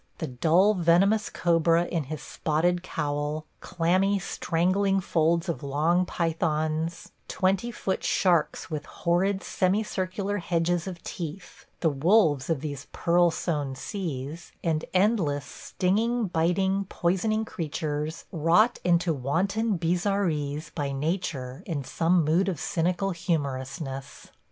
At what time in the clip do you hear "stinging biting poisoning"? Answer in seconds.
15.45-17.45